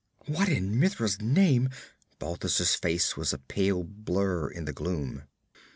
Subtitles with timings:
[0.25, 1.69] 'What in Mitra's name'
[2.17, 5.25] Balthus' face was a pale blur in the gloom.